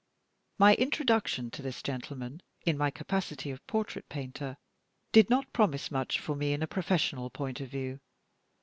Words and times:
My 0.57 0.73
introduction 0.73 1.51
to 1.51 1.61
this 1.61 1.83
gentleman, 1.83 2.41
in 2.65 2.75
my 2.75 2.89
capacity 2.89 3.51
of 3.51 3.63
portrait 3.67 4.09
painter, 4.09 4.57
did 5.11 5.29
not 5.29 5.53
promise 5.53 5.91
much 5.91 6.19
for 6.19 6.35
me 6.35 6.53
in 6.53 6.63
a 6.63 6.67
professional 6.67 7.29
point 7.29 7.61
of 7.61 7.69
view. 7.69 7.99